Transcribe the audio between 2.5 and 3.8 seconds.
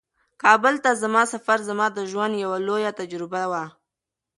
لویه تجربه وه.